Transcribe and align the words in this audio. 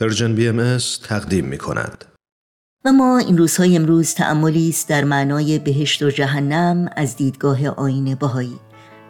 Persian 0.00 0.34
BMS 0.34 0.78
تقدیم 1.08 1.44
می 1.44 1.58
کند. 1.58 2.04
و 2.84 2.92
ما 2.92 3.18
این 3.18 3.38
روزهای 3.38 3.76
امروز 3.76 4.14
تأملی 4.14 4.68
است 4.68 4.88
در 4.88 5.04
معنای 5.04 5.58
بهشت 5.58 6.02
و 6.02 6.10
جهنم 6.10 6.90
از 6.96 7.16
دیدگاه 7.16 7.68
آیین 7.68 8.14
بهایی. 8.14 8.58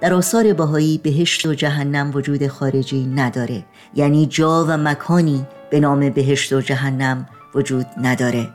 در 0.01 0.15
آثار 0.15 0.53
بهایی 0.53 0.99
بهشت 0.99 1.47
و 1.47 1.55
جهنم 1.55 2.11
وجود 2.15 2.47
خارجی 2.47 3.07
نداره. 3.07 3.65
یعنی 3.95 4.27
جا 4.27 4.65
و 4.69 4.77
مکانی 4.77 5.47
به 5.71 5.81
نام 5.81 6.11
بهشت 6.11 6.53
و 6.53 6.61
جهنم 6.61 7.29
وجود 7.55 7.87
نداره. 8.03 8.49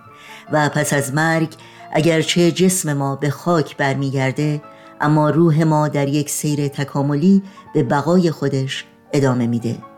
و 0.52 0.70
پس 0.70 0.93
از 0.93 1.13
مرگ 1.13 1.54
اگرچه 1.93 2.52
جسم 2.52 2.93
ما 2.93 3.15
به 3.15 3.29
خاک 3.29 3.77
برمیگرده 3.77 4.61
اما 5.02 5.29
روح 5.29 5.63
ما 5.63 5.88
در 5.88 6.07
یک 6.07 6.29
سیر 6.29 6.68
تکاملی 6.68 7.43
به 7.73 7.84
بقای 7.84 8.31
خودش 8.31 8.86
ادامه 9.13 9.47
میده. 9.47 9.93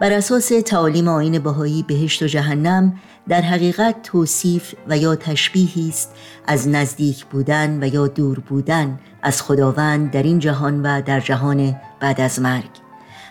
بر 0.00 0.12
اساس 0.12 0.48
تعالیم 0.48 1.08
آین 1.08 1.38
بهایی 1.38 1.82
بهشت 1.82 2.22
و 2.22 2.26
جهنم 2.26 3.00
در 3.28 3.40
حقیقت 3.40 4.02
توصیف 4.02 4.74
و 4.88 4.98
یا 4.98 5.16
تشبیهی 5.16 5.88
است 5.88 6.14
از 6.46 6.68
نزدیک 6.68 7.24
بودن 7.24 7.78
و 7.82 7.94
یا 7.94 8.06
دور 8.06 8.38
بودن 8.38 8.98
از 9.22 9.42
خداوند 9.42 10.10
در 10.10 10.22
این 10.22 10.38
جهان 10.38 10.82
و 10.82 11.02
در 11.02 11.20
جهان 11.20 11.76
بعد 12.00 12.20
از 12.20 12.40
مرگ. 12.40 12.70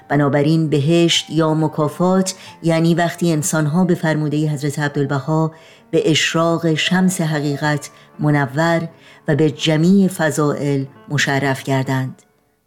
بنابراین 0.09 0.69
بهشت 0.69 1.29
یا 1.29 1.53
مکافات 1.53 2.35
یعنی 2.63 2.95
وقتی 2.95 3.31
انسانها 3.31 3.83
به 3.83 3.95
فرموده 3.95 4.49
حضرت 4.49 4.79
عبدالبها 4.79 5.51
به 5.91 6.11
اشراق 6.11 6.73
شمس 6.73 7.21
حقیقت 7.21 7.89
منور 8.19 8.89
و 9.27 9.35
به 9.35 9.51
جمیع 9.51 10.07
فضائل 10.07 10.85
مشرف 11.09 11.63
کردند 11.63 12.21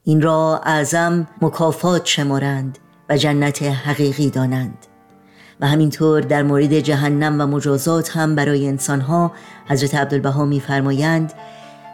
این 0.04 0.22
را 0.22 0.60
اعظم 0.64 1.28
مکافات 1.42 2.06
شمارند. 2.06 2.78
و 3.08 3.16
جنت 3.16 3.62
حقیقی 3.62 4.30
دانند. 4.30 4.86
و 5.60 5.66
همینطور 5.66 6.20
در 6.20 6.42
مورد 6.42 6.80
جهنم 6.80 7.40
و 7.40 7.46
مجازات 7.46 8.16
هم 8.16 8.34
برای 8.34 8.68
انسانها 8.68 9.32
حضرت 9.66 9.94
عبدالبها 9.94 10.44
میفرمایند 10.44 11.32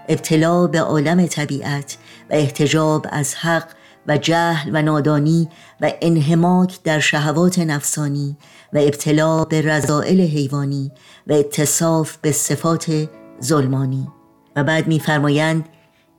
ابتلا 0.09 0.67
به 0.67 0.81
عالم 0.81 1.27
طبیعت 1.27 1.97
و 2.31 2.34
احتجاب 2.34 3.07
از 3.11 3.34
حق 3.34 3.69
و 4.07 4.17
جهل 4.17 4.71
و 4.73 4.83
نادانی 4.83 5.49
و 5.81 5.93
انهماک 6.01 6.83
در 6.83 7.01
شهوات 7.01 7.59
نفسانی 7.59 8.37
و 8.73 8.79
ابتلا 8.79 9.45
به 9.45 9.62
رضائل 9.62 10.21
حیوانی 10.21 10.93
و 11.27 11.33
اتصاف 11.33 12.17
به 12.17 12.33
صفات 12.33 13.09
ظلمانی. 13.43 14.09
و 14.56 14.65
بعد 14.65 14.87
میفرمایند 14.87 15.69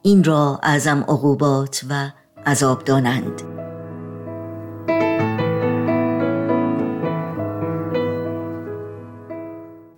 این 0.02 0.24
را 0.24 0.60
اعظم 0.64 1.00
عقوبات 1.00 1.86
و 1.90 2.12
عذاب 2.46 2.84
دانند. 2.84 3.61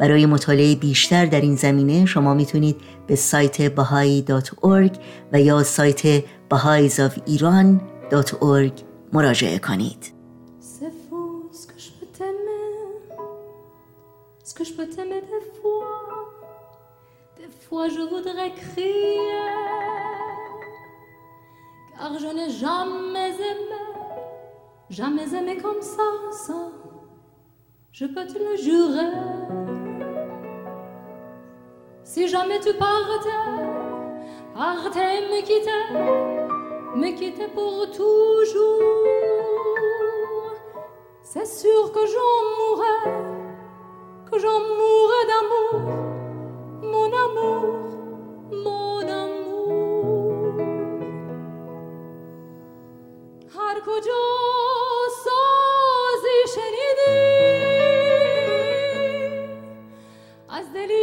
برای 0.03 0.25
مطالعه 0.25 0.75
بیشتر 0.75 1.25
در 1.25 1.41
این 1.41 1.55
زمینه 1.55 2.05
شما 2.05 2.33
می‌تونید 2.33 2.75
به 3.07 3.15
سایت 3.15 3.75
bahai.org 3.75 4.97
و 5.33 5.41
یا 5.41 5.63
سایت 5.63 6.23
bahaisofiran.org 6.53 8.73
مراجعه 9.13 9.59
کنید 9.59 10.13
fois 17.69 17.87
je 17.97 18.03
voudrais 18.13 18.51
crier, 18.63 19.51
car 21.95 22.11
je 22.23 22.29
n'ai 22.37 22.51
jamais 22.65 23.33
aimé, 23.51 23.83
jamais 24.99 25.29
aimé 25.37 25.55
comme 25.65 25.83
ça, 25.95 26.07
ça, 26.45 26.61
je 27.93 28.05
peux 28.05 28.25
te 28.25 28.37
le 28.47 28.55
jurer. 28.65 29.52
Si 32.13 32.27
jamais 32.27 32.59
tu 32.59 32.71
partais, 32.75 33.41
partais 34.53 35.21
me 35.31 35.41
quitter, 35.41 35.83
me 36.95 37.09
quitter 37.17 37.47
pour 37.47 37.89
toujours. 37.89 38.83
C'est 41.23 41.47
sûr 41.47 41.91
que 41.91 42.01
j'en 42.13 42.35
mourrais, 42.59 43.01
que 44.31 44.37
j'en 44.37 44.59
mourrais 44.77 45.25
d'amour, 45.31 45.81
mon 46.83 47.11
amour, 47.25 47.89
mon 48.51 49.01
amour. 49.09 50.53
Harkojo 53.57 54.21
deli 60.73 61.02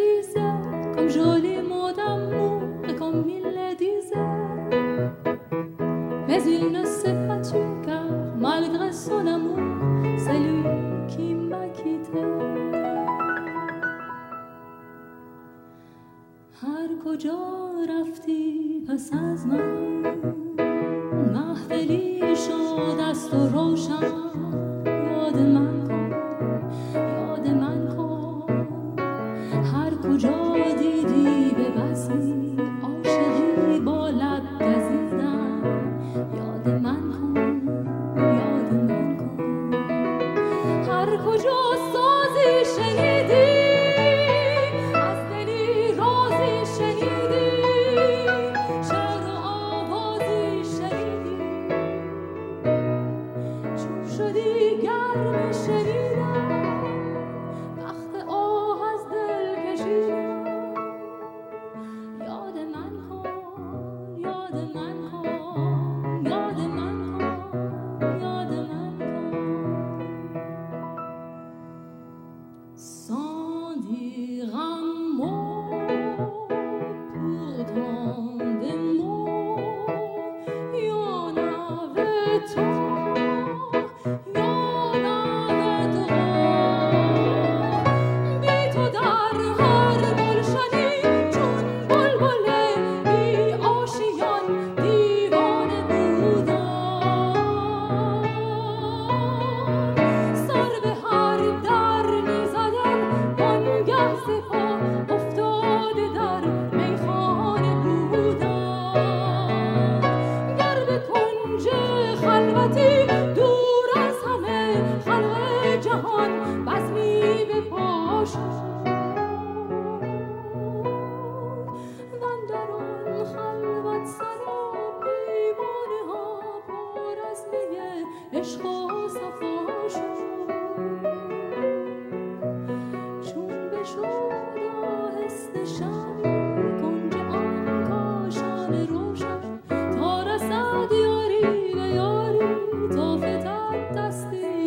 disait 0.00 0.54
comme 0.94 1.08
joli 1.08 1.56
mot 1.70 1.90
d'amour 1.98 2.62
et 2.88 2.94
comme 3.00 3.24
il 3.36 3.44
le 3.58 3.70
disait 3.84 4.30
mais 6.26 6.42
il 6.56 6.64
ne 6.76 6.84
s'est 6.84 7.18
pas 7.26 7.40
tué 7.48 7.66
car 7.86 8.04
malgré 8.46 8.92
son 8.92 9.26
amour 9.26 9.58
c'est 10.24 10.38
lui 10.38 10.62
qui 11.12 11.34
m'a 11.50 11.64
quitté 11.78 12.22
هر 16.62 16.88
کجا 17.04 17.38
رفتی 17.88 18.84
پس 18.88 19.10
از 19.12 19.46
من 19.46 19.60
محفلی 21.34 22.36
شد 22.36 23.00
است 23.10 23.34
و 23.34 23.36
روشن 23.48 24.27
کجا 30.02 30.56
دیدی 30.78 31.54
به 31.56 31.70
بسی؟ 31.70 32.56
عاشقی 32.82 33.80
با 33.80 34.10
لب 34.10 34.42
گزیدن. 34.60 35.62
یاد 36.36 36.68
من 36.68 37.00
کن 37.10 37.62
یاد 38.16 38.72
من 38.72 39.16
کن. 39.16 39.48
هر 40.90 41.16
کجا 41.16 41.60
سازی 41.92 42.64
شنیدی 42.76 43.58
yada 54.82 55.32
ve 55.32 55.52
to, 55.52 55.72
yada 55.72 55.84
ve 55.84 55.92
to. 55.92 55.97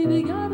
baby 0.03 0.23
got 0.23 0.50